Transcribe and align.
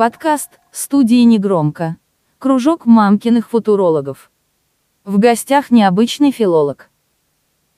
Подкаст 0.00 0.52
студии 0.72 1.24
«Негромко». 1.24 1.98
Кружок 2.38 2.86
мамкиных 2.86 3.50
футурологов. 3.50 4.30
В 5.04 5.18
гостях 5.18 5.70
необычный 5.70 6.32
филолог. 6.32 6.88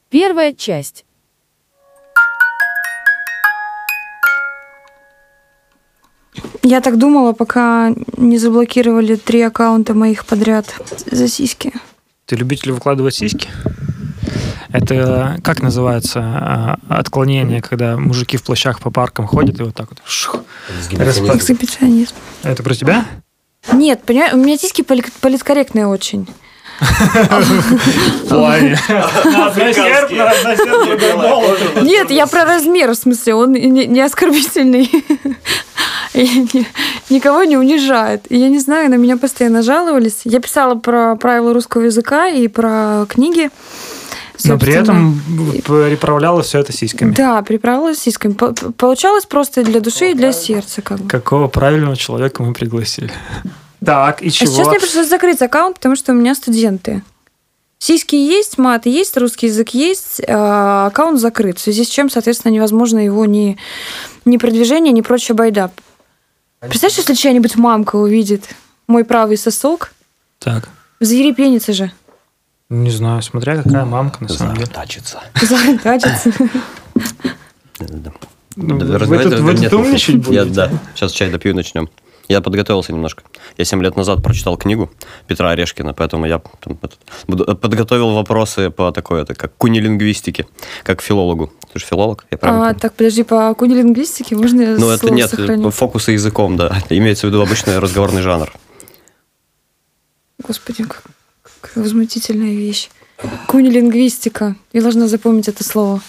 Первая 0.08 0.52
часть. 0.52 1.04
Я 6.62 6.80
так 6.80 6.96
думала, 6.96 7.32
пока 7.32 7.92
не 8.16 8.38
заблокировали 8.38 9.16
три 9.16 9.42
аккаунта 9.42 9.92
моих 9.92 10.24
подряд 10.24 10.80
за 11.10 11.26
сиськи. 11.26 11.72
Ты 12.26 12.36
любитель 12.36 12.70
выкладывать 12.70 13.16
сиськи? 13.16 13.48
Это 14.72 15.38
как 15.44 15.62
называется 15.62 16.20
а, 16.20 16.76
отклонение, 16.88 17.60
когда 17.60 17.96
мужики 17.96 18.36
в 18.36 18.42
плащах 18.42 18.80
по 18.80 18.90
паркам 18.90 19.26
ходят 19.26 19.60
и 19.60 19.62
вот 19.62 19.74
так 19.74 19.90
вот 19.90 20.00
шух, 20.06 20.36
Эксгибиционизм. 20.68 22.14
Это 22.42 22.62
про 22.62 22.74
тебя? 22.74 23.04
Нет, 23.72 24.02
понимаешь, 24.04 24.32
у 24.32 24.38
меня 24.38 24.56
сиськи 24.56 24.82
поли- 24.82 25.04
политкорректные 25.20 25.86
очень. 25.86 26.26
Нет, 31.82 32.10
я 32.10 32.26
про 32.26 32.44
размер, 32.44 32.90
в 32.90 32.94
смысле, 32.94 33.34
он 33.34 33.52
не, 33.52 34.00
оскорбительный. 34.00 34.90
И 36.14 36.48
никого 37.08 37.44
не 37.44 37.56
унижает. 37.56 38.24
И 38.30 38.36
я 38.36 38.48
не 38.48 38.58
знаю, 38.58 38.90
на 38.90 38.96
меня 38.96 39.16
постоянно 39.16 39.62
жаловались. 39.62 40.20
Я 40.24 40.40
писала 40.40 40.74
про 40.74 41.16
правила 41.16 41.54
русского 41.54 41.82
языка 41.82 42.26
и 42.26 42.48
про 42.48 43.06
книги. 43.08 43.50
Но 44.44 44.58
при 44.58 44.72
собственно. 44.74 45.12
этом 45.12 45.62
переправляла 45.62 46.42
все 46.42 46.58
это 46.60 46.72
сиськами. 46.72 47.12
Да, 47.14 47.42
приправилась 47.42 47.98
сиськами. 47.98 48.32
По- 48.32 48.52
Получалось 48.52 49.26
просто 49.26 49.62
для 49.62 49.80
души 49.80 50.10
и 50.10 50.14
для 50.14 50.32
сердца. 50.32 50.82
Как 50.82 50.98
бы. 51.00 51.08
Какого 51.08 51.48
правильного 51.48 51.96
человека 51.96 52.42
мы 52.42 52.52
пригласили? 52.54 53.10
Так, 53.84 54.22
и 54.22 54.28
А 54.28 54.30
сейчас 54.30 54.54
чего? 54.54 54.70
мне 54.70 54.80
пришлось 54.80 55.08
закрыть 55.08 55.42
аккаунт, 55.42 55.76
потому 55.76 55.96
что 55.96 56.12
у 56.12 56.14
меня 56.14 56.34
студенты. 56.34 57.02
Сиськи 57.78 58.14
есть, 58.14 58.58
мат 58.58 58.86
есть, 58.86 59.16
русский 59.16 59.46
язык 59.48 59.70
есть, 59.70 60.20
а 60.28 60.86
аккаунт 60.86 61.18
закрыт. 61.18 61.58
В 61.58 61.62
связи 61.62 61.84
с 61.84 61.88
чем, 61.88 62.08
соответственно, 62.10 62.52
невозможно 62.52 63.04
его 63.04 63.24
ни, 63.26 63.58
ни 64.24 64.36
продвижение, 64.36 64.92
ни 64.92 65.00
прочая 65.00 65.36
байда. 65.36 65.70
Представляешь, 66.60 66.98
если 66.98 67.14
чья-нибудь 67.14 67.56
мамка 67.56 67.96
увидит 67.96 68.44
мой 68.86 69.04
правый 69.04 69.36
сосок, 69.36 69.92
Так, 70.38 70.68
заерепенится 71.00 71.72
же. 71.72 71.90
Не 72.72 72.90
знаю, 72.90 73.22
смотря 73.22 73.62
какая 73.62 73.84
мамка 73.84 74.22
на 74.24 74.28
самом 74.28 74.54
деле. 74.54 74.66
Заортачится. 74.66 76.32
Да. 77.78 78.12
Ну, 78.56 78.78
Вы 78.78 79.18
тут 79.18 79.72
умничать 79.72 80.14
Я, 80.28 80.44
будете? 80.44 80.44
да, 80.54 80.70
сейчас 80.94 81.12
чай 81.12 81.30
допью 81.30 81.52
и 81.52 81.54
начнем. 81.54 81.88
Я 82.28 82.40
подготовился 82.40 82.92
немножко. 82.92 83.24
Я 83.58 83.64
7 83.64 83.82
лет 83.82 83.96
назад 83.96 84.22
прочитал 84.22 84.56
книгу 84.56 84.90
Петра 85.26 85.50
Орешкина, 85.50 85.92
поэтому 85.92 86.24
я 86.26 86.40
э, 86.66 87.54
подготовил 87.54 88.12
вопросы 88.14 88.70
по 88.70 88.92
такой, 88.92 89.22
это 89.22 89.34
как 89.34 89.54
кунилингвистике, 89.56 90.46
как 90.84 91.02
филологу. 91.02 91.52
Ты 91.72 91.78
же 91.80 91.84
филолог, 91.86 92.24
я 92.30 92.38
правильно 92.38 92.62
А, 92.62 92.66
помню? 92.68 92.80
так, 92.80 92.94
подожди, 92.94 93.22
по 93.24 93.52
кунилингвистике 93.54 94.36
можно 94.36 94.60
я 94.62 94.76
Ну, 94.78 94.88
это 94.90 95.10
нет, 95.10 95.30
сохраню? 95.30 95.70
фокусы 95.70 96.12
языком, 96.12 96.56
да. 96.56 96.78
Имеется 96.90 97.26
в 97.26 97.30
виду 97.30 97.42
обычный 97.42 97.78
разговорный 97.78 98.22
жанр. 98.22 98.50
Господи, 100.46 100.84
как, 100.84 101.02
какая 101.62 101.82
возмутительная 101.82 102.54
вещь. 102.54 102.90
Кунилингвистика. 103.46 104.56
Я 104.72 104.82
должна 104.82 105.08
запомнить 105.08 105.48
это 105.48 105.64
слово. 105.64 106.00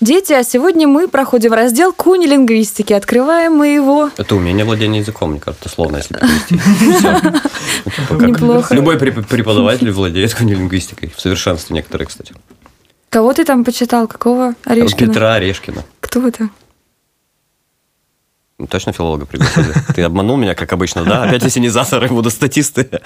Дети, 0.00 0.32
а 0.32 0.44
сегодня 0.44 0.86
мы 0.86 1.08
проходим 1.08 1.52
раздел 1.52 1.92
кунилингвистики. 1.92 2.92
Открываем 2.92 3.54
мы 3.54 3.68
его. 3.68 4.10
Это 4.16 4.36
умение 4.36 4.64
владения 4.64 5.00
языком, 5.00 5.32
мне 5.32 5.40
кажется, 5.40 5.68
словно, 5.68 5.96
если 5.96 6.14
перевести. 6.14 8.24
Неплохо. 8.24 8.74
Любой 8.74 8.96
преп- 8.96 9.26
преподаватель 9.26 9.90
владеет 9.90 10.34
кунилингвистикой. 10.34 11.12
В 11.14 11.20
совершенстве 11.20 11.74
некоторые, 11.74 12.06
кстати. 12.06 12.32
Кого 13.10 13.32
ты 13.32 13.44
там 13.44 13.64
почитал? 13.64 14.06
Какого 14.06 14.54
Орешкина? 14.64 15.08
Петра 15.10 15.34
Орешкина. 15.34 15.84
Кто 16.00 16.28
это? 16.28 16.48
Точно 18.70 18.92
филолога 18.92 19.26
пригласили? 19.26 19.72
Ты 19.94 20.02
обманул 20.02 20.36
меня, 20.36 20.54
как 20.54 20.72
обычно, 20.72 21.04
да? 21.04 21.24
Опять 21.24 21.44
ассенизаторы 21.44 22.08
будут 22.08 22.32
статисты. 22.32 23.00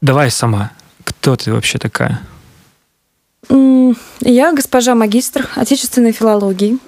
Давай 0.00 0.30
сама. 0.30 0.70
Кто 1.04 1.36
ты 1.36 1.52
вообще 1.52 1.78
такая? 1.78 2.20
Я 4.20 4.52
госпожа 4.52 4.94
магистр 4.94 5.48
отечественной 5.56 6.12
филологии. 6.12 6.78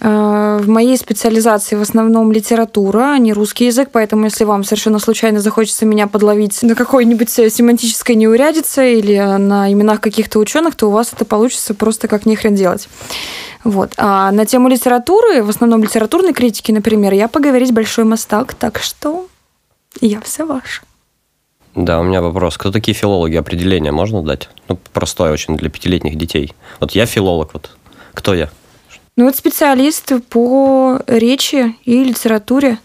А, 0.00 0.58
В 0.58 0.68
моей 0.68 0.96
специализации 0.96 1.76
в 1.76 1.82
основном 1.82 2.32
литература, 2.32 3.12
а 3.12 3.18
не 3.18 3.32
русский 3.32 3.66
язык, 3.66 3.90
поэтому 3.92 4.24
если 4.24 4.44
вам 4.44 4.64
совершенно 4.64 4.98
случайно 4.98 5.40
захочется 5.40 5.86
меня 5.86 6.06
подловить 6.06 6.62
на 6.62 6.74
какой-нибудь 6.74 7.38
э, 7.38 7.50
семантической 7.50 8.14
неурядице 8.14 8.94
или 8.94 9.16
на 9.38 9.72
именах 9.72 10.00
каких-то 10.00 10.38
ученых, 10.38 10.74
то 10.74 10.88
у 10.88 10.90
вас 10.90 11.12
это 11.12 11.24
получится 11.24 11.74
просто 11.74 12.08
как 12.08 12.26
нехрен 12.26 12.54
делать. 12.54 12.88
Вот. 13.64 13.94
А 13.96 14.30
на 14.32 14.44
тему 14.44 14.68
литературы, 14.68 15.42
в 15.42 15.50
основном 15.50 15.82
литературной 15.82 16.32
критики, 16.32 16.72
например, 16.72 17.12
я 17.14 17.28
поговорить 17.28 17.72
большой 17.72 18.04
мастак, 18.04 18.54
так 18.54 18.78
что 18.78 19.28
я 20.00 20.20
вся 20.20 20.44
ваша. 20.44 20.82
Да, 21.76 22.00
у 22.00 22.04
меня 22.04 22.22
вопрос. 22.22 22.56
Кто 22.56 22.72
такие 22.72 22.94
филологи? 22.94 23.36
Определение 23.36 23.92
можно 23.92 24.22
дать? 24.22 24.48
Ну, 24.68 24.78
простое 24.94 25.30
очень 25.30 25.56
для 25.58 25.68
пятилетних 25.68 26.16
детей. 26.16 26.54
Вот 26.80 26.92
я 26.92 27.04
филолог, 27.04 27.52
вот. 27.52 27.70
Кто 28.14 28.34
я? 28.34 28.48
Ну 29.16 29.26
вот 29.26 29.36
специалист 29.36 30.10
по 30.30 30.98
речи 31.06 31.76
и 31.84 32.02
литературе. 32.02 32.78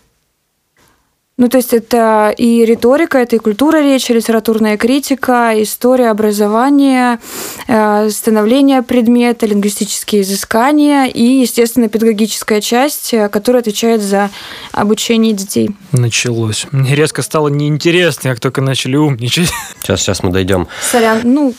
Ну, 1.38 1.47
то 1.47 1.58
есть 1.58 1.74
это 1.74 2.34
и 2.38 2.64
риторика, 2.66 3.18
это 3.18 3.38
и 3.38 3.40
культура 3.40 3.78
речи, 3.81 4.12
литературная 4.12 4.78
критика, 4.78 5.53
история 5.56 6.09
образования, 6.09 7.19
э, 7.68 8.09
становление 8.12 8.84
предмета, 8.84 9.47
лингвистические 9.47 10.22
изыскания 10.22 11.06
и, 11.06 11.24
естественно, 11.24 11.88
педагогическая 11.88 12.62
часть, 12.62 13.14
э, 13.16 13.28
которая 13.30 13.62
отвечает 13.62 14.03
за 14.03 14.30
обучение 14.72 15.34
детей. 15.34 15.72
Началось. 15.94 16.68
Мне 16.72 16.94
резко 16.94 17.24
стало 17.24 17.47
неинтересно, 17.47 18.30
как 18.30 18.40
только 18.40 18.62
начали 18.62 18.97
умничать. 18.97 19.50
Сейчас, 19.81 20.02
сейчас 20.02 20.22
мы 20.22 20.30
дойдем. 20.31 20.68
Сорян, 20.91 21.22
ну, 21.24 21.56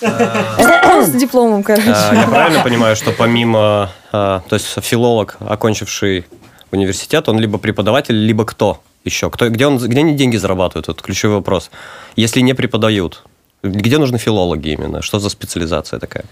с 1.03 1.11
дипломом, 1.11 1.65
короче. 1.65 1.91
А, 1.93 2.15
Я 2.15 2.28
правильно 2.28 2.62
понимаю, 2.62 2.94
что 2.94 3.11
помимо... 3.11 3.91
а, 4.12 4.43
То 4.49 4.55
есть 4.55 4.66
филолог, 4.81 5.38
окончивший 5.41 6.27
университет, 6.71 7.28
он 7.28 7.41
либо 7.41 7.59
преподаватель, 7.59 8.15
либо 8.15 8.44
кто 8.44 8.81
еще? 9.05 9.31
Кто, 9.31 9.49
где, 9.49 9.67
он, 9.67 9.79
где 9.79 10.01
они 10.01 10.15
деньги 10.15 10.37
зарабатывают? 10.37 10.89
Это 10.89 11.03
ключевой 11.03 11.37
вопрос. 11.37 11.71
Если 12.17 12.41
не 12.41 12.55
преподают, 12.55 13.23
где 13.63 13.99
нужны 13.99 14.19
филологи 14.19 14.71
именно? 14.71 15.03
Что 15.03 15.19
за 15.19 15.29
специализация 15.29 15.99
такая? 15.99 16.25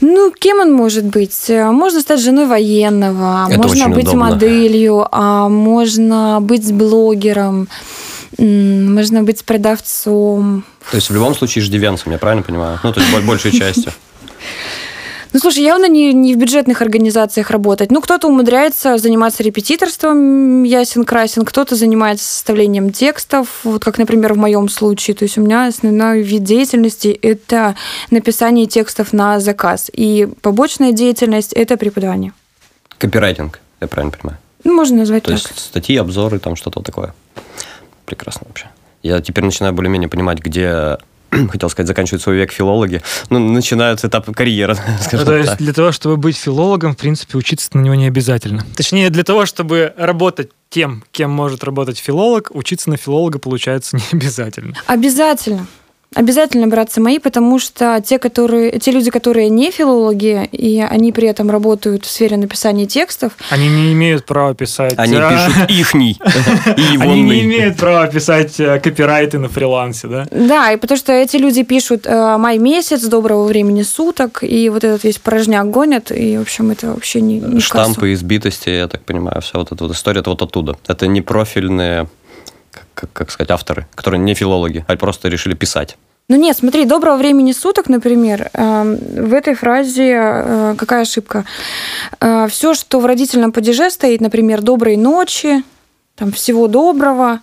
Ну, 0.00 0.32
кем 0.32 0.58
он 0.58 0.72
может 0.72 1.04
быть? 1.04 1.48
Можно 1.48 2.00
стать 2.00 2.20
женой 2.20 2.46
военного, 2.46 3.46
Это 3.48 3.58
можно 3.62 3.88
быть 3.88 4.08
удобно. 4.08 4.30
моделью, 4.30 5.06
а 5.12 5.48
можно 5.48 6.38
быть 6.40 6.72
блогером, 6.72 7.68
можно 8.38 9.22
быть 9.22 9.44
продавцом. 9.44 10.64
То 10.90 10.96
есть 10.96 11.08
в 11.10 11.14
любом 11.14 11.34
случае 11.36 11.62
иждивенцем, 11.62 12.10
я 12.10 12.18
правильно 12.18 12.42
понимаю? 12.42 12.80
Ну, 12.82 12.92
то 12.92 13.00
есть 13.00 13.12
бо- 13.12 13.20
большей 13.26 13.52
частью. 13.52 13.92
Ну, 15.32 15.38
слушай, 15.38 15.62
явно 15.62 15.88
не, 15.88 16.12
не 16.12 16.34
в 16.34 16.38
бюджетных 16.38 16.82
организациях 16.82 17.50
работать. 17.50 17.90
Ну, 17.90 18.02
кто-то 18.02 18.28
умудряется 18.28 18.98
заниматься 18.98 19.42
репетиторством, 19.42 20.62
ясен-красен, 20.62 21.44
кто-то 21.44 21.74
занимается 21.74 22.26
составлением 22.26 22.92
текстов, 22.92 23.60
вот 23.64 23.82
как, 23.82 23.96
например, 23.96 24.34
в 24.34 24.36
моем 24.36 24.68
случае. 24.68 25.16
То 25.16 25.24
есть 25.24 25.38
у 25.38 25.40
меня 25.40 25.66
основной 25.66 26.22
вид 26.22 26.44
деятельности– 26.44 27.08
это 27.22 27.76
написание 28.10 28.66
текстов 28.66 29.14
на 29.14 29.40
заказ. 29.40 29.90
И 29.92 30.28
побочная 30.42 30.92
деятельность– 30.92 31.52
это 31.54 31.78
преподавание. 31.78 32.32
Копирайтинг, 32.98 33.60
я 33.80 33.88
правильно 33.88 34.12
понимаю? 34.16 34.38
Ну, 34.64 34.74
можно 34.74 34.98
назвать 34.98 35.22
То 35.24 35.30
так. 35.30 35.38
есть 35.38 35.58
статьи, 35.58 35.96
обзоры, 35.96 36.38
там 36.40 36.56
что-то 36.56 36.80
такое. 36.80 37.14
Прекрасно 38.04 38.42
вообще. 38.48 38.66
Я 39.02 39.20
теперь 39.20 39.44
начинаю 39.44 39.72
более-менее 39.72 40.08
понимать, 40.08 40.38
где, 40.38 40.98
хотел 41.50 41.70
сказать, 41.70 41.88
заканчивает 41.88 42.22
свой 42.22 42.36
век 42.36 42.52
филологи, 42.52 43.02
ну, 43.30 43.38
начинают 43.38 44.04
этап 44.04 44.30
карьеры, 44.34 44.76
скажем 45.02 45.26
то 45.26 45.36
есть 45.36 45.56
для 45.56 45.72
того, 45.72 45.92
чтобы 45.92 46.16
быть 46.16 46.36
филологом, 46.36 46.94
в 46.94 46.98
принципе, 46.98 47.38
учиться 47.38 47.70
на 47.72 47.80
него 47.80 47.94
не 47.94 48.06
обязательно. 48.06 48.64
Точнее, 48.76 49.10
для 49.10 49.24
того, 49.24 49.46
чтобы 49.46 49.94
работать 49.96 50.50
тем, 50.68 51.04
кем 51.10 51.30
может 51.30 51.64
работать 51.64 51.98
филолог, 51.98 52.50
учиться 52.52 52.90
на 52.90 52.96
филолога 52.96 53.38
получается 53.38 53.96
не 53.96 54.02
обязательно. 54.12 54.74
Обязательно. 54.86 55.66
Обязательно 56.14 56.66
браться 56.66 57.00
мои, 57.00 57.18
потому 57.18 57.58
что 57.58 58.02
те, 58.04 58.18
которые, 58.18 58.78
те 58.78 58.90
люди, 58.90 59.10
которые 59.10 59.48
не 59.48 59.70
филологи, 59.70 60.48
и 60.52 60.80
они 60.80 61.12
при 61.12 61.28
этом 61.28 61.50
работают 61.50 62.04
в 62.04 62.10
сфере 62.10 62.36
написания 62.36 62.86
текстов. 62.86 63.32
Они 63.50 63.68
не 63.68 63.92
имеют 63.92 64.26
права 64.26 64.54
писать. 64.54 64.94
Они 64.96 65.16
а, 65.16 65.30
пишут 65.30 65.70
ихний 65.70 66.20
и 66.76 66.80
Они 66.80 66.86
не 66.86 66.94
егонный. 66.94 67.42
имеют 67.42 67.76
права 67.76 68.06
писать 68.06 68.58
э, 68.60 68.78
копирайты 68.80 69.38
на 69.38 69.48
фрилансе, 69.48 70.08
да? 70.08 70.26
Да, 70.30 70.72
и 70.72 70.76
потому 70.76 70.98
что 70.98 71.12
эти 71.12 71.36
люди 71.36 71.62
пишут 71.62 72.06
э, 72.06 72.36
май 72.36 72.58
месяц, 72.58 73.02
доброго 73.02 73.44
времени 73.46 73.82
суток, 73.82 74.42
и 74.42 74.68
вот 74.68 74.84
этот 74.84 75.04
весь 75.04 75.18
порожняк 75.18 75.70
гонят, 75.70 76.10
и, 76.10 76.36
в 76.36 76.42
общем, 76.42 76.70
это 76.70 76.88
вообще 76.88 77.20
не, 77.20 77.38
не 77.38 77.60
в 77.60 77.68
кассу. 77.68 77.92
Штампы, 77.92 78.12
избитости, 78.12 78.68
я 78.68 78.88
так 78.88 79.02
понимаю, 79.04 79.40
вся 79.40 79.58
вот 79.58 79.72
эта 79.72 79.84
вот 79.84 79.94
история, 79.94 80.20
это 80.20 80.30
вот 80.30 80.42
оттуда. 80.42 80.76
Это 80.86 81.06
не 81.06 81.22
профильные, 81.22 82.08
как, 82.94 83.12
как- 83.12 83.30
сказать, 83.30 83.50
авторы, 83.50 83.86
которые 83.94 84.20
не 84.20 84.34
филологи, 84.34 84.84
а 84.88 84.96
просто 84.96 85.28
решили 85.28 85.54
писать. 85.54 85.96
Ну 86.28 86.36
нет, 86.36 86.56
смотри, 86.56 86.84
доброго 86.84 87.16
времени 87.16 87.52
суток, 87.52 87.88
например, 87.88 88.50
эм, 88.54 88.96
в 88.96 89.34
этой 89.34 89.54
фразе 89.54 90.12
э, 90.14 90.74
какая 90.78 91.02
ошибка? 91.02 91.44
Все, 92.48 92.74
что 92.74 93.00
в 93.00 93.06
родительном 93.06 93.52
падеже 93.52 93.90
стоит, 93.90 94.20
например, 94.20 94.62
доброй 94.62 94.96
ночи, 94.96 95.62
там 96.16 96.32
всего 96.32 96.68
доброго. 96.68 97.40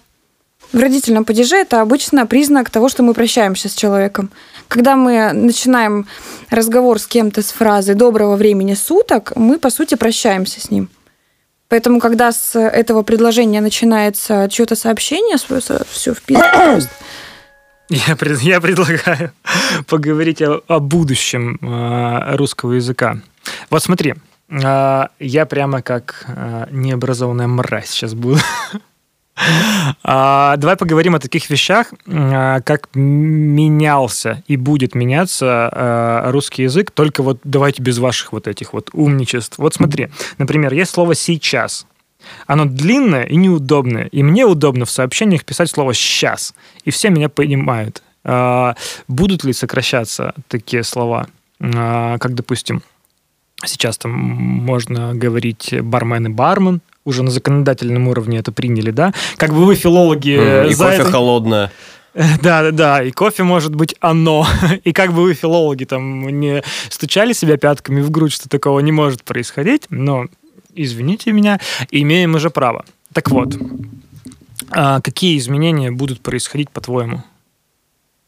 В 0.72 0.80
родительном 0.80 1.26
падеже 1.26 1.56
это 1.58 1.82
обычно 1.82 2.26
признак 2.26 2.70
того, 2.70 2.90
что 2.90 3.04
мы 3.04 3.14
прощаемся 3.14 3.70
с 3.70 3.74
человеком. 3.74 4.30
Когда 4.68 4.96
мы 4.96 5.34
начинаем 5.34 6.08
разговор 6.52 7.00
с 7.00 7.08
кем-то 7.08 7.42
с 7.42 7.52
фразой 7.52 7.96
доброго 7.96 8.36
времени 8.36 8.76
суток, 8.76 9.34
мы 9.36 9.58
по 9.58 9.72
сути 9.72 9.96
прощаемся 9.96 10.62
с 10.62 10.70
ним. 10.70 10.90
Поэтому, 11.70 12.00
когда 12.00 12.32
с 12.32 12.60
этого 12.60 13.04
предложения 13.04 13.62
начинается 13.62 14.48
чье-то 14.50 14.76
сообщение, 14.76 15.38
все 15.38 16.14
в 16.14 16.22
пизду 16.24 16.44
просто. 16.52 16.90
Я, 17.90 18.16
пред- 18.16 18.42
я 18.42 18.60
предлагаю 18.62 19.32
поговорить 19.88 20.42
о, 20.42 20.62
о 20.68 20.80
будущем 20.80 21.58
э, 21.62 22.36
русского 22.36 22.74
языка. 22.74 23.18
Вот 23.70 23.84
смотри, 23.84 24.16
э, 24.50 25.04
я 25.20 25.46
прямо 25.46 25.82
как 25.82 26.26
э, 26.28 26.68
необразованная 26.72 27.48
мразь 27.48 27.90
сейчас 27.90 28.14
буду. 28.14 28.40
А, 30.04 30.58
Давай 30.58 30.76
поговорим 30.76 31.16
о 31.16 31.20
таких 31.20 31.50
вещах, 31.50 31.94
э, 32.06 32.62
как 32.66 32.90
менялся 32.94 34.44
и 34.48 34.58
будет 34.58 34.96
меняться 34.96 35.70
э, 35.72 36.32
русский 36.32 36.64
язык, 36.64 36.92
только 36.92 37.24
вот 37.24 37.40
давайте 37.44 37.82
без 37.82 37.98
ваших 38.00 38.34
вот 38.34 38.48
этих 38.48 38.74
вот 38.74 38.90
умничеств. 38.94 39.58
Вот 39.58 39.74
смотри, 39.74 40.10
например, 40.38 40.74
есть 40.74 40.92
слово 40.92 41.16
«сейчас». 41.16 41.86
Оно 42.48 42.66
длинное 42.66 43.24
и 43.24 43.36
неудобное. 43.38 44.06
И 44.08 44.24
мне 44.24 44.46
удобно 44.46 44.86
в 44.86 44.92
сообщениях 44.92 45.46
писать 45.46 45.70
слово 45.70 45.94
«сейчас». 45.94 46.54
И 46.84 46.92
все 46.92 47.10
меня 47.10 47.30
понимают. 47.30 48.04
А, 48.24 48.76
Будут 49.08 49.44
ли 49.44 49.54
сокращаться 49.54 50.34
такие 50.48 50.84
слова? 50.84 51.28
А, 51.62 52.18
Как, 52.18 52.36
допустим, 52.36 52.84
сейчас 53.66 53.98
там 53.98 54.12
можно 54.12 55.14
говорить 55.14 55.74
бармен 55.82 56.28
и 56.28 56.30
бармен, 56.30 56.82
уже 57.06 57.24
на 57.24 57.32
законодательном 57.32 58.08
уровне 58.08 58.38
это 58.40 58.52
приняли, 58.52 58.92
да? 58.92 59.14
Как 59.38 59.52
бы 59.54 59.66
вы, 59.66 59.76
филологи, 59.76 60.38
Мгм. 60.38 60.70
И 60.70 60.74
за 60.74 60.86
кофе 60.86 60.96
это- 60.98 61.12
холодное. 61.12 61.72
да, 62.42 62.64
да, 62.64 62.72
да. 62.72 63.04
И 63.04 63.12
кофе 63.12 63.44
может 63.44 63.74
быть 63.76 63.96
оно. 64.00 64.46
И 64.84 64.92
как 64.94 65.14
бы 65.14 65.24
вы, 65.24 65.34
филологи, 65.34 65.86
там 65.86 66.28
не 66.40 66.64
стучали 66.90 67.34
себя 67.34 67.58
пятками 67.58 68.02
в 68.02 68.12
грудь, 68.12 68.34
что 68.34 68.50
такого 68.50 68.80
не 68.82 68.92
может 68.92 69.24
происходить, 69.24 69.84
но 69.90 70.26
извините 70.76 71.32
меня, 71.32 71.60
имеем 71.92 72.36
уже 72.36 72.50
право. 72.50 72.86
Так 73.14 73.32
вот, 73.32 73.56
а 74.72 75.02
какие 75.02 75.38
изменения 75.38 75.92
будут 75.92 76.22
происходить, 76.22 76.70
по-твоему? 76.70 77.24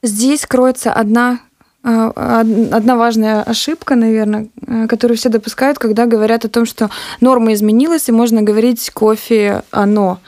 Здесь 0.04 0.45
кроется 0.48 0.92
одна, 0.92 1.39
а, 1.83 2.10
од- 2.42 2.74
одна 2.74 2.95
важная 2.95 3.44
ошибка, 3.44 3.95
наверное, 3.95 4.48
которую 4.88 5.18
все 5.18 5.29
допускают, 5.29 5.79
когда 5.79 6.06
говорят 6.06 6.45
о 6.45 6.50
том, 6.50 6.65
что 6.65 6.89
норма 7.19 7.53
изменилась, 7.53 8.09
и 8.09 8.12
можно 8.12 8.41
говорить 8.41 8.89
кофе 8.91 9.63
оно. 9.71 10.19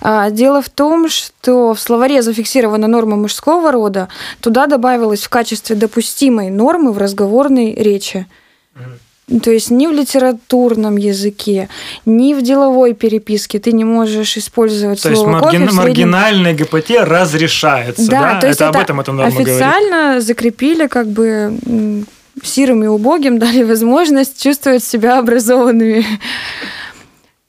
А, 0.00 0.30
Дело 0.30 0.60
в 0.62 0.68
том, 0.68 1.08
что 1.08 1.74
в 1.74 1.80
словаре 1.80 2.22
зафиксирована 2.22 2.86
норма 2.88 3.16
мужского 3.16 3.72
рода, 3.72 4.08
туда 4.40 4.66
добавилась 4.66 5.22
в 5.24 5.28
качестве 5.28 5.76
допустимой 5.76 6.50
нормы 6.50 6.92
в 6.92 6.98
разговорной 6.98 7.74
речи. 7.74 8.26
То 9.42 9.50
есть 9.50 9.70
ни 9.72 9.88
в 9.88 9.92
литературном 9.92 10.96
языке, 10.96 11.68
ни 12.04 12.32
в 12.32 12.42
деловой 12.42 12.94
переписке 12.94 13.58
ты 13.58 13.72
не 13.72 13.82
можешь 13.84 14.36
использовать 14.36 15.02
То 15.02 15.08
есть 15.10 15.20
слово 15.20 15.40
кофе 15.40 15.56
маргин- 15.56 15.66
в 15.66 15.70
среднем- 15.72 15.76
маргинальный 16.10 16.54
ГПТ 16.54 16.90
разрешается, 17.00 18.08
да? 18.08 18.38
то 18.40 18.46
есть 18.46 18.60
это, 18.60 18.68
об 18.68 18.76
этом 18.76 19.00
эта 19.00 19.10
норма 19.12 19.30
говорит. 19.32 19.48
официально 19.48 20.20
закрепили, 20.20 20.86
как 20.86 21.08
бы 21.08 21.58
сирым 22.42 22.84
и 22.84 22.86
убогим 22.86 23.38
дали 23.40 23.62
возможность 23.62 24.42
чувствовать 24.42 24.84
себя 24.84 25.18
образованными. 25.18 26.04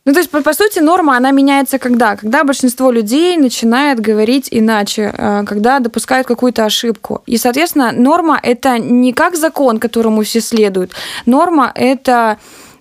Ну, 0.06 0.14
то 0.14 0.20
есть, 0.20 0.32
по, 0.32 0.42
по 0.42 0.54
сути, 0.54 0.80
норма, 0.80 1.18
она 1.18 1.32
меняется 1.32 1.80
когда? 1.80 2.16
Когда 2.16 2.46
большинство 2.46 2.92
людей 2.92 3.36
начинает 3.36 4.00
говорить 4.00 4.48
иначе, 4.52 5.14
э, 5.18 5.44
когда 5.46 5.80
допускают 5.80 6.26
какую-то 6.26 6.64
ошибку. 6.64 7.24
И, 7.26 7.38
соответственно, 7.38 7.92
норма– 7.92 8.40
это 8.44 8.80
не 8.80 9.12
как 9.12 9.36
закон, 9.36 9.80
которому 9.80 10.24
все 10.24 10.40
следуют. 10.40 10.92
Норма– 11.26 11.74
это 11.76 12.38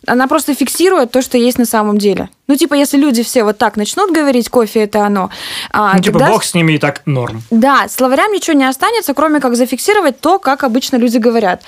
она 0.07 0.27
просто 0.29 0.55
фиксирует 0.55 1.11
то, 1.11 1.21
что 1.23 1.37
есть 1.39 1.59
на 1.59 1.67
самом 1.67 1.99
деле. 1.99 2.29
Ну, 2.49 2.57
типа, 2.57 2.75
если 2.75 2.97
люди 2.97 3.23
все 3.23 3.45
вот 3.45 3.59
так 3.59 3.77
начнут 3.77 4.11
говорить, 4.13 4.49
кофе 4.49 4.81
это 4.85 5.05
оно. 5.05 5.31
а, 5.73 5.95
Ну, 5.97 6.03
типа, 6.03 6.19
тогда- 6.19 6.33
бог 6.33 6.45
с 6.45 6.55
ними 6.55 6.73
и 6.75 6.79
так 6.79 7.03
норм. 7.07 7.43
да, 7.51 7.87
словарям 7.89 8.33
ничего 8.33 8.57
не 8.57 8.65
останется, 8.69 9.15
кроме 9.15 9.41
как 9.41 9.57
зафиксировать 9.57 10.21
то, 10.21 10.39
как 10.39 10.65
обычно 10.65 10.97
люди 10.97 11.19
говорят. 11.19 11.63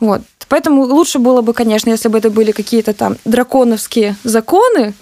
Вот. 0.00 0.22
Поэтому 0.48 0.82
лучше 0.82 1.18
было 1.18 1.42
бы, 1.42 1.52
конечно, 1.52 1.90
если 1.90 2.08
бы 2.08 2.18
это 2.18 2.30
были 2.30 2.52
какие-то 2.52 2.92
там 2.94 3.16
драконовские 3.24 4.16
законы, 4.24 4.94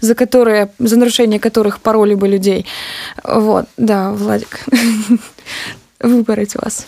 за 0.00 0.14
которые, 0.14 0.70
за 0.78 0.96
нарушение 0.96 1.40
которых 1.40 1.80
пароли 1.80 2.14
бы 2.14 2.28
людей. 2.28 2.64
Вот, 3.24 3.66
да, 3.76 4.10
Владик. 4.12 4.60
Выбрать 6.00 6.54
вас. 6.54 6.86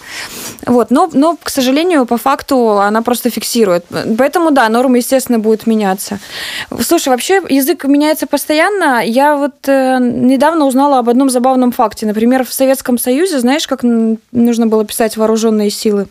Вот, 0.66 0.90
но, 0.90 1.08
но, 1.12 1.36
к 1.36 1.50
сожалению, 1.50 2.06
по 2.06 2.16
факту 2.16 2.78
она 2.78 3.02
просто 3.02 3.28
фиксирует. 3.28 3.84
Поэтому, 4.16 4.52
да, 4.52 4.66
норма, 4.70 4.96
естественно, 4.96 5.38
будет 5.38 5.66
меняться. 5.66 6.18
Слушай, 6.80 7.10
вообще 7.10 7.42
язык 7.50 7.84
меняется 7.84 8.26
постоянно. 8.26 9.02
Я 9.04 9.36
вот 9.36 9.68
э, 9.68 9.98
недавно 10.00 10.64
узнала 10.64 10.98
об 10.98 11.10
одном 11.10 11.28
забавном 11.28 11.72
факте. 11.72 12.06
Например, 12.06 12.44
в 12.44 12.54
Советском 12.54 12.96
Союзе, 12.96 13.38
знаешь, 13.38 13.66
как 13.66 13.80
нужно 13.82 14.66
было 14.66 14.86
писать 14.86 15.18
вооруженные 15.18 15.68
силы? 15.68 16.06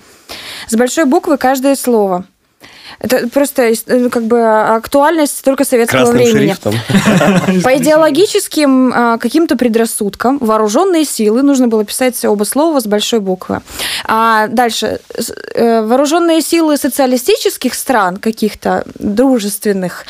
С 0.68 0.76
большой 0.76 1.06
буквы 1.06 1.38
каждое 1.38 1.76
слово. 1.76 2.26
Это 3.02 3.28
просто 3.28 3.64
э, 3.64 4.10
как 4.10 4.24
бы 4.24 4.42
актуальность 4.42 5.44
только 5.44 5.66
советского 5.66 6.04
Красным 6.04 6.18
времени. 6.18 6.48
шрифтом. 6.48 6.76
По 7.64 7.76
идеологическим 7.78 8.94
а, 8.94 9.18
каким-то 9.18 9.58
предрассудкам 9.58 10.38
вооруженные 10.38 11.04
силы 11.06 11.42
нужно 11.42 11.68
было 11.68 11.84
писать 11.84 12.24
оба 12.24 12.44
слова 12.44 12.80
с 12.80 12.86
большой 12.86 13.20
буквы. 13.20 13.62
А 14.06 14.48
дальше 14.48 15.00
э, 15.56 15.82
вооруженные 15.82 16.42
силы 16.42 16.78
социалистических 16.78 17.74
стран 17.74 18.18
каких-то 18.18 18.86
дружественных 19.00 20.06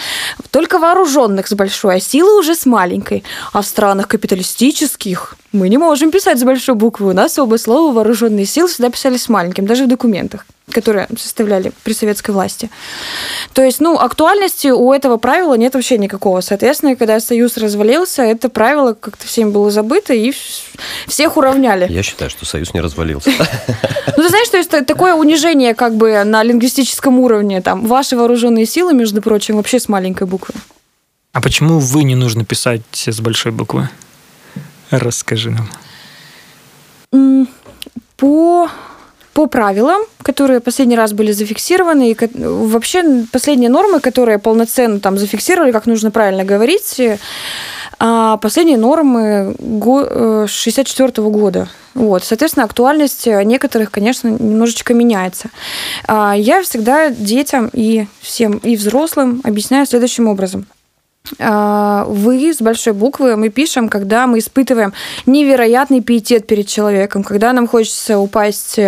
только 0.51 0.77
вооруженных 0.77 1.47
с 1.47 1.53
большой, 1.53 1.95
а 1.95 1.99
силы 2.01 2.37
уже 2.37 2.55
с 2.55 2.65
маленькой. 2.65 3.23
А 3.53 3.61
в 3.61 3.65
странах 3.65 4.09
капиталистических 4.09 5.37
мы 5.51 5.69
не 5.69 5.77
можем 5.77 6.11
писать 6.11 6.39
с 6.39 6.43
большой 6.43 6.75
буквы. 6.75 7.09
У 7.09 7.13
нас 7.13 7.37
оба 7.39 7.57
слова 7.57 7.93
вооруженные 7.93 8.45
силы 8.45 8.67
всегда 8.69 8.89
писались 8.89 9.23
с 9.23 9.29
маленьким, 9.29 9.65
даже 9.65 9.85
в 9.85 9.87
документах 9.87 10.45
которые 10.71 11.07
составляли 11.17 11.73
при 11.83 11.91
советской 11.91 12.31
власти. 12.31 12.69
То 13.51 13.61
есть, 13.61 13.81
ну, 13.81 13.97
актуальности 13.97 14.69
у 14.69 14.93
этого 14.93 15.17
правила 15.17 15.55
нет 15.55 15.73
вообще 15.73 15.97
никакого. 15.97 16.39
Соответственно, 16.39 16.95
когда 16.95 17.19
Союз 17.19 17.57
развалился, 17.57 18.23
это 18.23 18.47
правило 18.47 18.93
как-то 18.93 19.27
всем 19.27 19.51
было 19.51 19.69
забыто, 19.69 20.13
и 20.13 20.29
вс- 20.29 20.61
всех 21.07 21.35
уравняли. 21.35 21.91
Я 21.91 22.03
считаю, 22.03 22.31
что 22.31 22.45
Союз 22.45 22.73
не 22.73 22.79
развалился. 22.79 23.31
Ну, 24.17 24.23
ты 24.23 24.29
знаешь, 24.29 24.47
то 24.49 24.57
есть 24.57 24.69
та- 24.69 24.83
такое 24.85 25.13
унижение 25.13 25.73
как 25.73 25.95
бы 25.95 26.23
на 26.23 26.41
лингвистическом 26.43 27.19
уровне, 27.19 27.61
там, 27.61 27.85
ваши 27.85 28.15
вооруженные 28.15 28.65
силы, 28.65 28.93
между 28.93 29.21
прочим, 29.21 29.57
вообще 29.57 29.79
с 29.79 29.89
маленькой 29.89 30.25
буквы. 30.27 30.53
А 31.33 31.41
почему 31.41 31.79
вы 31.79 32.03
не 32.03 32.15
нужно 32.15 32.45
писать 32.45 32.81
с 32.93 33.19
большой 33.19 33.51
буквы? 33.51 33.89
Расскажи 34.91 35.51
нам. 35.51 37.47
По 38.17 38.69
по 39.33 39.45
правилам, 39.45 40.01
которые 40.23 40.59
последний 40.59 40.97
раз 40.97 41.13
были 41.13 41.31
зафиксированы, 41.31 42.11
и 42.11 42.17
вообще 42.33 43.25
последние 43.31 43.69
нормы, 43.69 44.01
которые 44.01 44.39
полноценно 44.39 44.99
там 44.99 45.17
зафиксировали, 45.17 45.71
как 45.71 45.85
нужно 45.85 46.11
правильно 46.11 46.43
говорить, 46.43 46.99
э, 46.99 47.17
а 47.97 48.35
последние 48.37 48.77
нормы 48.77 49.55
го- 49.57 50.05
э, 50.05 50.47
64 50.49 51.29
года. 51.29 51.69
Вот, 51.93 52.25
соответственно, 52.25 52.65
актуальность 52.65 53.25
некоторых, 53.25 53.89
конечно, 53.91 54.27
немножечко 54.27 54.93
меняется. 54.93 55.49
А 56.07 56.33
Я 56.35 56.61
всегда 56.61 57.09
детям 57.09 57.69
и 57.71 58.07
всем, 58.19 58.57
и 58.57 58.75
взрослым 58.75 59.39
объясняю 59.45 59.85
следующим 59.85 60.27
образом. 60.27 60.65
А, 61.39 62.05
вы 62.07 62.53
с 62.53 62.61
большой 62.61 62.93
буквы 62.93 63.35
мы 63.35 63.49
пишем, 63.49 63.89
когда 63.89 64.27
мы 64.27 64.39
испытываем 64.39 64.93
невероятный 65.25 66.01
пиетет 66.01 66.47
перед 66.47 66.67
человеком, 66.67 67.23
когда 67.23 67.53
нам 67.53 67.67
хочется 67.67 68.19
упасть 68.19 68.79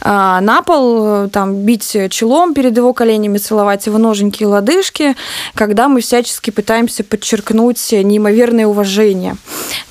а, 0.00 0.40
на 0.40 0.62
пол, 0.62 1.28
там, 1.28 1.54
бить 1.64 1.96
челом 2.10 2.54
перед 2.54 2.76
его 2.76 2.92
коленями, 2.92 3.38
целовать 3.38 3.86
его 3.86 3.98
ноженьки 3.98 4.42
и 4.42 4.46
лодыжки, 4.46 5.16
когда 5.54 5.88
мы 5.88 6.00
всячески 6.00 6.50
пытаемся 6.50 7.04
подчеркнуть 7.04 7.92
неимоверное 7.92 8.66
уважение, 8.66 9.36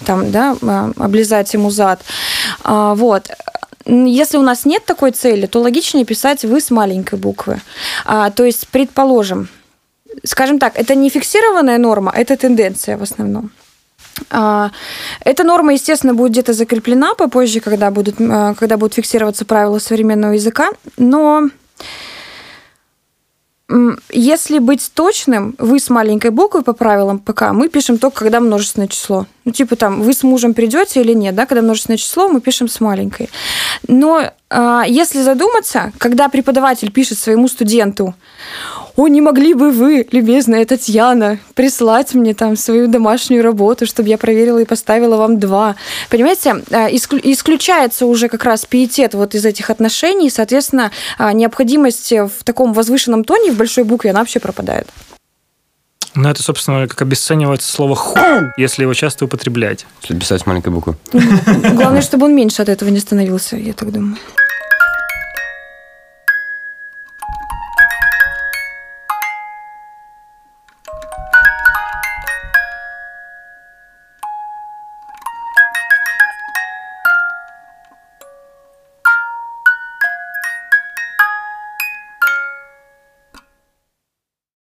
там, 0.06 0.32
да, 0.32 0.56
а, 0.62 0.92
облизать 0.98 1.54
ему 1.54 1.70
зад. 1.70 2.02
Вот. 2.64 3.30
Если 3.86 4.38
у 4.38 4.42
нас 4.42 4.66
нет 4.66 4.86
такой 4.86 5.12
цели, 5.12 5.46
то 5.46 5.60
логичнее 5.60 6.06
писать 6.06 6.46
«вы» 6.46 6.62
с 6.62 6.72
маленькой 6.72 7.20
буквы. 7.20 7.62
То 8.06 8.46
есть, 8.46 8.70
предположим, 8.70 9.50
скажем 10.24 10.60
так, 10.60 10.78
это 10.78 10.96
не 10.96 11.10
фиксированная 11.10 11.78
норма, 11.78 12.12
это 12.16 12.36
тенденция 12.38 12.98
в 12.98 13.04
основном. 13.04 13.52
А, 14.30 14.72
эта 15.26 15.44
норма, 15.44 15.74
естественно, 15.74 16.14
будет 16.14 16.32
где-то 16.32 16.54
закреплена 16.54 17.14
попозже, 17.16 17.60
когда 17.60 17.92
будут, 17.92 18.16
а, 18.20 18.54
когда 18.54 18.78
будут 18.78 18.94
фиксироваться 18.94 19.46
правила 19.46 19.80
современного 19.80 20.34
языка, 20.34 20.70
но 20.98 21.50
если 24.12 24.60
быть 24.60 24.92
точным, 24.94 25.56
вы 25.58 25.80
с 25.80 25.90
маленькой 25.90 26.32
буквы 26.32 26.62
по 26.62 26.74
правилам 26.74 27.18
ПК, 27.18 27.54
мы 27.54 27.70
пишем 27.70 27.98
только, 27.98 28.20
когда 28.20 28.40
множественное 28.40 28.88
число. 28.88 29.26
Ну, 29.46 29.52
типа 29.52 29.76
там, 29.76 30.02
вы 30.02 30.14
с 30.14 30.22
мужем 30.22 30.54
придете 30.54 31.02
или 31.02 31.14
нет, 31.14 31.34
да, 31.34 31.46
когда 31.46 31.64
множественное 31.64 31.98
число, 31.98 32.28
мы 32.28 32.40
пишем 32.40 32.68
с 32.68 32.80
маленькой. 32.80 33.30
Но 33.88 34.30
а, 34.50 34.84
если 34.86 35.22
задуматься, 35.22 35.92
когда 35.98 36.30
преподаватель 36.30 36.92
пишет 36.92 37.18
своему 37.18 37.48
студенту, 37.48 38.14
о, 38.96 39.08
не 39.08 39.22
могли 39.22 39.54
бы 39.54 39.72
вы, 39.72 40.08
любезная 40.12 40.66
Татьяна, 40.66 41.40
прислать 41.56 42.14
мне 42.14 42.34
там 42.34 42.56
свою 42.56 42.88
домашнюю 42.88 43.44
работу, 43.44 43.86
чтобы 43.86 44.10
я 44.10 44.18
проверила 44.18 44.60
и 44.60 44.66
поставила 44.66 45.18
вам 45.18 45.40
два. 45.40 45.76
Понимаете, 46.10 46.62
а, 46.72 46.90
исключается 46.90 48.06
уже 48.06 48.30
как 48.30 48.44
раз 48.44 48.66
пиетет 48.66 49.14
вот 49.16 49.34
из 49.36 49.46
этих 49.46 49.70
отношений, 49.70 50.30
соответственно, 50.30 50.92
а, 51.18 51.34
необходимость 51.34 52.12
в 52.12 52.44
таком 52.44 52.74
возвышенном 52.74 53.24
тоне 53.24 53.52
в 53.52 53.58
большой 53.58 53.84
букве, 53.84 54.12
она 54.12 54.20
вообще 54.20 54.40
пропадает. 54.40 54.88
Ну, 56.16 56.30
это, 56.30 56.44
собственно, 56.44 56.88
как 56.88 57.02
обесценивается 57.02 57.72
слово 57.72 57.96
«ху», 57.96 58.20
если 58.56 58.84
его 58.84 58.94
часто 58.94 59.26
употреблять. 59.26 59.88
Если 60.04 60.20
писать 60.20 60.42
с 60.42 60.46
маленькой 60.46 60.70
буквы. 60.70 60.96
Главное, 61.12 62.04
чтобы 62.04 62.28
он 62.28 62.36
меньше 62.36 62.62
от 62.62 62.70
этого 62.70 62.90
не 62.90 63.00
становился, 63.00 63.56
я 63.58 63.74
так 63.74 63.92
думаю. 63.92 64.18